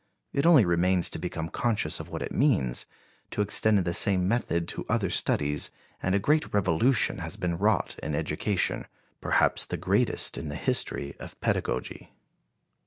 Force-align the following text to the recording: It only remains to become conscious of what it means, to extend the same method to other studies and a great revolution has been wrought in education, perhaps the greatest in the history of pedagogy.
It 0.33 0.47
only 0.47 0.65
remains 0.65 1.11
to 1.11 1.19
become 1.19 1.49
conscious 1.49 1.99
of 1.99 2.09
what 2.09 2.23
it 2.23 2.31
means, 2.31 2.87
to 3.29 3.41
extend 3.43 3.77
the 3.77 3.93
same 3.93 4.27
method 4.27 4.67
to 4.69 4.83
other 4.89 5.11
studies 5.11 5.69
and 6.01 6.15
a 6.15 6.17
great 6.17 6.51
revolution 6.55 7.19
has 7.19 7.35
been 7.35 7.55
wrought 7.59 7.95
in 8.01 8.15
education, 8.15 8.87
perhaps 9.21 9.63
the 9.67 9.77
greatest 9.77 10.39
in 10.39 10.49
the 10.49 10.55
history 10.55 11.13
of 11.19 11.39
pedagogy. 11.39 12.15